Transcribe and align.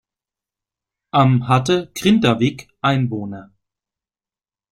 Am 1.11 1.47
hatte 1.47 1.91
Grindavík 1.93 2.67
Einwohner. 2.81 3.51